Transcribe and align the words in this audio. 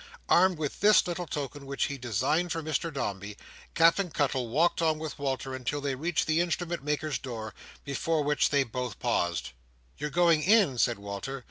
Armed 0.29 0.57
with 0.57 0.79
this 0.79 1.05
little 1.05 1.27
token 1.27 1.67
which 1.67 1.83
he 1.83 1.95
designed 1.99 2.51
for 2.51 2.63
Mr 2.63 2.91
Dombey, 2.91 3.37
Captain 3.75 4.09
Cuttle 4.09 4.49
walked 4.49 4.81
on 4.81 4.97
with 4.97 5.19
Walter 5.19 5.53
until 5.53 5.79
they 5.79 5.93
reached 5.93 6.25
the 6.25 6.39
Instrument 6.39 6.83
maker's 6.83 7.19
door, 7.19 7.53
before 7.85 8.23
which 8.23 8.49
they 8.49 8.63
both 8.63 8.97
paused. 8.97 9.51
"You're 9.99 10.09
going 10.09 10.41
in?" 10.41 10.79
said 10.79 10.97
Walter. 10.97 11.39